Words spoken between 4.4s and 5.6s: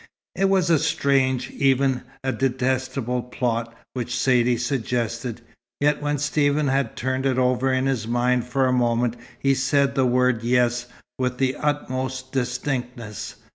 suggested;